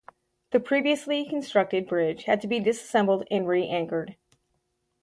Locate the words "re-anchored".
3.47-4.15